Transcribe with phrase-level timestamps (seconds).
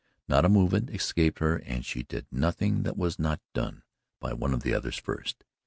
[0.27, 3.83] Not a movement escaped her and she did nothing that was not done
[4.19, 5.43] by one of the others first.